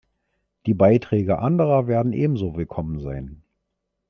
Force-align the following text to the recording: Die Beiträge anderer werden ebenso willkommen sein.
Die 0.65 0.73
Beiträge 0.73 1.37
anderer 1.37 1.85
werden 1.85 2.11
ebenso 2.11 2.55
willkommen 2.55 2.97
sein. 2.99 3.43